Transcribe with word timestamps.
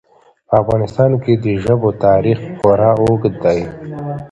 په 0.47 0.53
افغانستان 0.61 1.11
کې 1.23 1.33
د 1.45 1.47
ژبو 1.63 1.89
تاریخ 2.05 2.39
خورا 2.59 2.91
اوږد 3.01 3.33
دی. 3.43 3.61